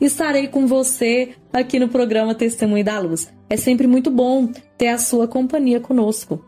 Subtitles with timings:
[0.00, 3.32] estarei com você aqui no programa Testemunho da Luz.
[3.48, 6.44] É sempre muito bom ter a sua companhia conosco.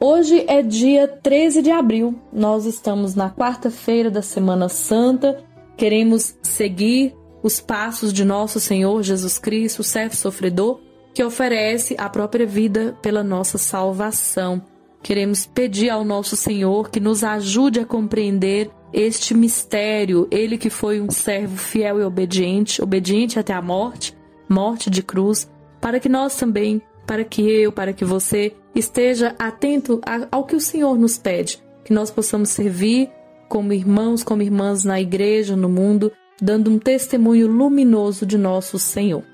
[0.00, 5.44] Hoje é dia 13 de abril, nós estamos na quarta-feira da Semana Santa,
[5.76, 10.80] queremos seguir os passos de nosso Senhor Jesus Cristo, servo sofredor,
[11.12, 14.62] que oferece a própria vida pela nossa salvação.
[15.02, 21.00] Queremos pedir ao nosso Senhor que nos ajude a compreender este mistério, ele que foi
[21.00, 24.16] um servo fiel e obediente, obediente até a morte,
[24.48, 30.00] morte de cruz, para que nós também, para que eu, para que você esteja atento
[30.30, 33.10] ao que o Senhor nos pede, que nós possamos servir
[33.48, 39.24] como irmãos, como irmãs na igreja, no mundo, dando um testemunho luminoso de nosso Senhor.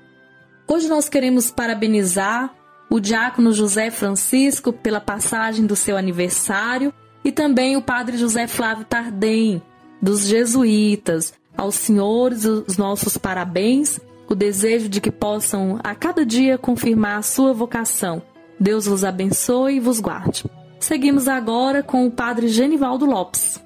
[0.67, 2.53] Hoje nós queremos parabenizar
[2.89, 6.93] o diácono José Francisco pela passagem do seu aniversário
[7.25, 9.59] e também o padre José Flávio Tardem,
[9.99, 11.33] dos jesuítas.
[11.57, 13.99] Aos senhores, os nossos parabéns,
[14.29, 18.21] o desejo de que possam a cada dia confirmar a sua vocação.
[18.59, 20.45] Deus vos abençoe e vos guarde.
[20.79, 23.64] Seguimos agora com o padre Genivaldo Lopes.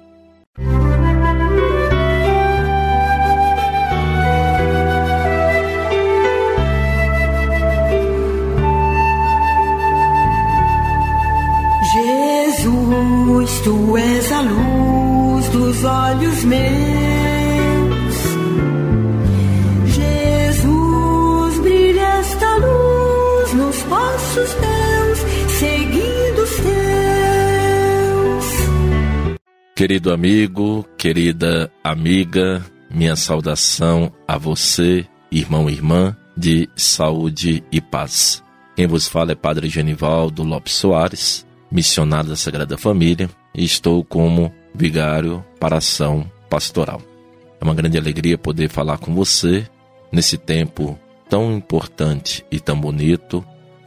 [13.62, 16.60] Tu és a luz dos olhos meus.
[19.94, 25.18] Jesus, brilha esta luz nos passos teus,
[25.58, 26.70] seguindo os teus.
[29.76, 38.42] Querido amigo, querida amiga, minha saudação a você, irmão e irmã, de saúde e paz.
[38.76, 44.52] Quem vos fala é Padre Genivaldo Lopes Soares, missionário da Sagrada Família, e estou como
[44.74, 47.02] vigário para ação pastoral.
[47.60, 49.66] É uma grande alegria poder falar com você
[50.10, 53.44] nesse tempo tão importante e tão bonito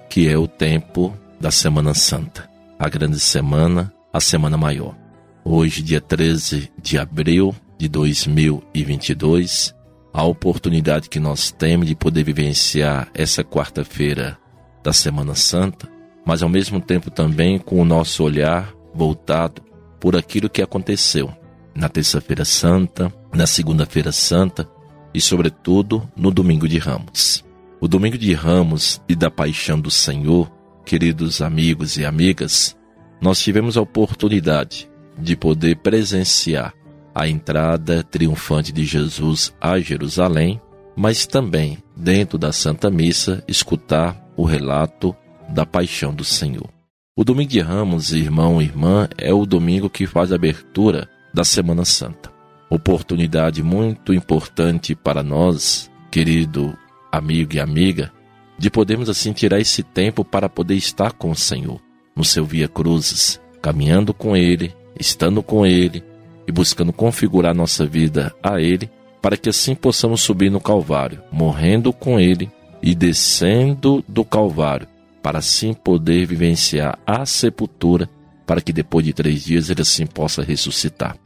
[0.10, 4.96] que é o tempo da Semana Santa, a grande semana, a Semana Maior.
[5.44, 9.76] Hoje, dia 13 de abril de 2022,
[10.14, 14.38] a oportunidade que nós temos de poder vivenciar essa quarta-feira
[14.84, 15.90] da Semana Santa,
[16.26, 19.62] mas ao mesmo tempo também com o nosso olhar voltado
[20.00, 21.32] por aquilo que aconteceu
[21.76, 24.70] na Terça-feira Santa, na Segunda-feira Santa
[25.14, 27.44] e, sobretudo, no Domingo de Ramos.
[27.80, 30.52] O Domingo de Ramos e da Paixão do Senhor,
[30.86, 32.78] queridos amigos e amigas,
[33.20, 36.74] nós tivemos a oportunidade de poder presenciar
[37.16, 40.60] a entrada triunfante de Jesus a Jerusalém,
[40.96, 45.16] mas também, dentro da Santa Missa, escutar o relato
[45.50, 46.70] da paixão do Senhor.
[47.16, 51.44] O domingo de Ramos, irmão e irmã, é o domingo que faz a abertura da
[51.44, 52.32] Semana Santa.
[52.72, 56.76] Oportunidade muito importante para nós, querido
[57.12, 58.12] amigo e amiga,
[58.58, 61.80] de podermos assim tirar esse tempo para poder estar com o Senhor,
[62.16, 66.04] no seu via cruzes, caminhando com Ele, estando com Ele
[66.48, 68.90] e buscando configurar nossa vida a Ele,
[69.22, 72.52] para que assim possamos subir no Calvário, morrendo com Ele
[72.82, 74.88] e descendo do Calvário,
[75.24, 78.10] para assim poder vivenciar a sepultura,
[78.46, 81.18] para que depois de três dias Ele assim possa ressuscitar.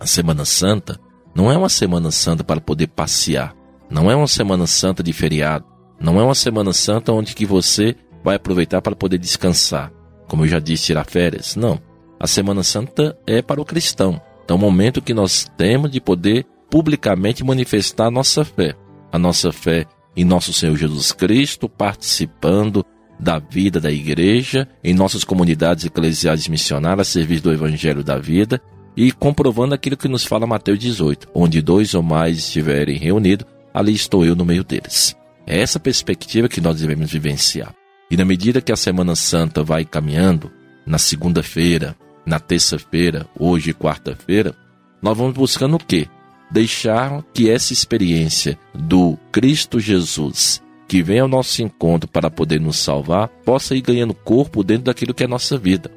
[0.00, 0.98] A Semana Santa
[1.34, 3.54] Não é uma Semana Santa para poder passear.
[3.88, 5.66] Não é uma Semana Santa de feriado.
[6.00, 7.94] Não é uma Semana Santa onde que você
[8.24, 9.92] vai aproveitar para poder descansar.
[10.26, 11.54] Como eu já disse, tirar férias.
[11.56, 11.80] Não.
[12.18, 14.20] A Semana Santa é para o cristão.
[14.44, 18.74] Então, é o momento que nós temos de poder publicamente manifestar a nossa fé.
[19.10, 22.84] A nossa fé em nosso Senhor Jesus Cristo, participando
[23.22, 28.60] da vida da igreja, em nossas comunidades eclesiais missionárias, serviço do Evangelho da vida
[28.96, 33.94] e comprovando aquilo que nos fala Mateus 18: onde dois ou mais estiverem reunidos, ali
[33.94, 35.16] estou eu no meio deles.
[35.46, 37.72] É essa perspectiva que nós devemos vivenciar.
[38.10, 40.50] E na medida que a Semana Santa vai caminhando,
[40.84, 41.96] na segunda-feira,
[42.26, 44.52] na terça-feira, hoje quarta-feira,
[45.00, 46.08] nós vamos buscando o quê?
[46.50, 50.61] Deixar que essa experiência do Cristo Jesus,
[50.92, 55.14] que vem ao nosso encontro para poder nos salvar, possa ir ganhando corpo dentro daquilo
[55.14, 55.90] que é nossa vida.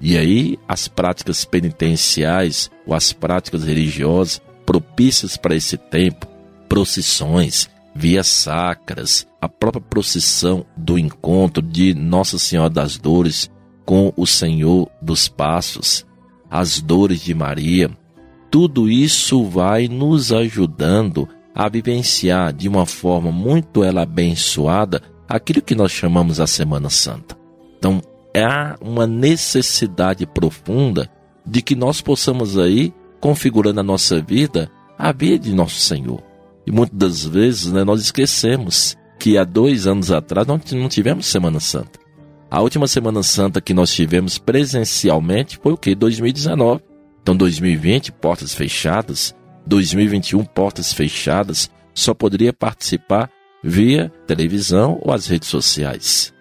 [0.00, 6.26] E aí, as práticas penitenciais ou as práticas religiosas propícias para esse tempo,
[6.68, 13.48] procissões, vias sacras, a própria procissão do encontro de Nossa Senhora das Dores
[13.84, 16.04] com o Senhor dos Passos,
[16.50, 17.88] as dores de Maria,
[18.50, 25.74] tudo isso vai nos ajudando a vivenciar de uma forma muito ela abençoada aquilo que
[25.74, 27.36] nós chamamos a Semana Santa.
[27.78, 28.02] Então,
[28.36, 31.10] há uma necessidade profunda
[31.46, 36.22] de que nós possamos aí, configurando a nossa vida, a vida de nosso Senhor.
[36.66, 40.58] E muitas das vezes né, nós esquecemos que há dois anos atrás não
[40.88, 41.98] tivemos Semana Santa.
[42.50, 45.94] A última Semana Santa que nós tivemos presencialmente foi o que?
[45.94, 46.82] 2019.
[47.22, 49.34] Então 2020, portas fechadas.
[49.66, 51.70] 2021, portas fechadas.
[51.94, 53.30] Só poderia participar
[53.62, 56.32] via televisão ou as redes sociais.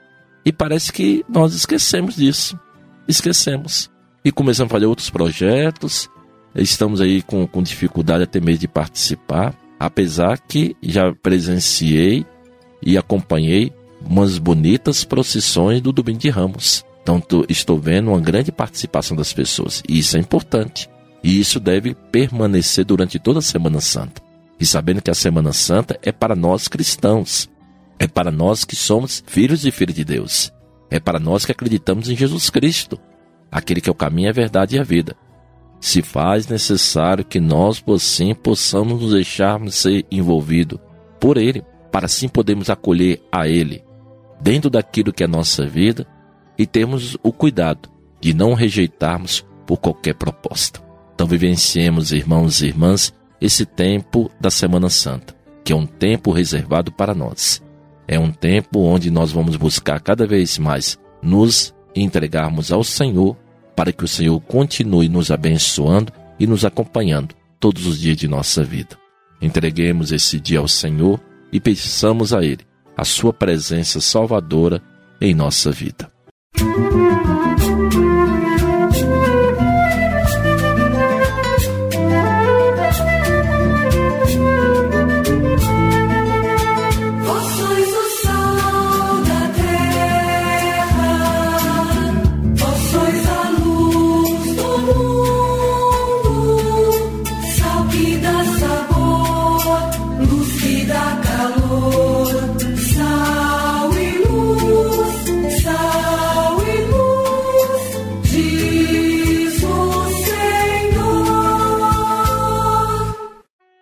[0.45, 2.57] E parece que nós esquecemos disso.
[3.07, 3.89] Esquecemos.
[4.24, 6.10] E começamos a fazer outros projetos.
[6.56, 12.25] Estamos aí com, com dificuldade até mesmo de participar apesar que já presenciei
[12.81, 13.71] e acompanhei
[14.01, 16.86] umas bonitas procissões do Domingo de Ramos.
[17.01, 20.89] Então estou vendo uma grande participação das pessoas e isso é importante.
[21.24, 24.21] E isso deve permanecer durante toda a Semana Santa.
[24.60, 27.50] E sabendo que a Semana Santa é para nós cristãos,
[27.98, 30.51] é para nós que somos filhos e filhas de Deus,
[30.89, 33.00] é para nós que acreditamos em Jesus Cristo,
[33.51, 35.16] aquele que é o caminho, a verdade e a vida
[35.80, 40.80] se faz necessário que nós, por sim, possamos nos deixarmos ser envolvidos
[41.19, 43.83] por Ele, para assim podermos acolher a Ele
[44.42, 46.06] dentro daquilo que é nossa vida
[46.57, 47.89] e termos o cuidado
[48.21, 50.88] de não rejeitarmos por qualquer proposta.
[51.19, 55.36] Então vivenciemos, irmãos e irmãs, esse tempo da Semana Santa,
[55.66, 57.62] que é um tempo reservado para nós.
[58.07, 63.36] É um tempo onde nós vamos buscar cada vez mais nos entregarmos ao Senhor
[63.75, 68.63] para que o Senhor continue nos abençoando e nos acompanhando todos os dias de nossa
[68.63, 68.98] vida.
[69.42, 71.19] Entreguemos esse dia ao Senhor
[71.51, 74.81] e peçamos a Ele a sua presença salvadora
[75.19, 76.10] em nossa vida.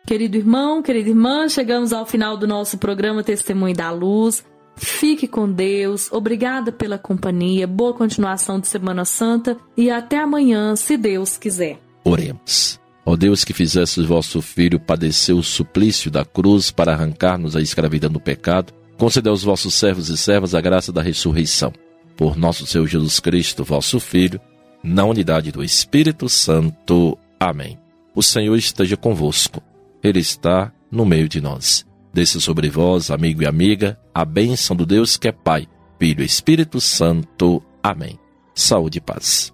[0.08, 4.42] Querido irmão, querida irmã, chegamos ao final do nosso programa Testemunho da Luz.
[4.78, 10.96] Fique com Deus, obrigada pela companhia, boa continuação de Semana Santa e até amanhã, se
[10.96, 11.78] Deus quiser.
[12.06, 12.80] Oremos.
[13.06, 18.10] Ó Deus que fizesse vosso Filho padecer o suplício da cruz para arrancar-nos a escravidão
[18.10, 21.74] do pecado, concedeu aos vossos servos e servas a graça da ressurreição.
[22.16, 24.40] Por nosso Senhor Jesus Cristo, vosso Filho,
[24.82, 27.18] na unidade do Espírito Santo.
[27.38, 27.78] Amém.
[28.16, 29.62] O Senhor esteja convosco.
[30.04, 31.86] Ele está no meio de nós.
[32.13, 35.68] Desça sobre vós, amigo e amiga, a bênção do Deus que é Pai,
[36.00, 37.62] Filho e Espírito Santo.
[37.84, 38.20] Amém.
[38.56, 39.54] Saúde e paz.